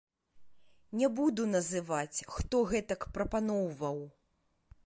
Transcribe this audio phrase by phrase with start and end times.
[1.01, 4.05] Не буду называць, хто гэтак прапаноўваў.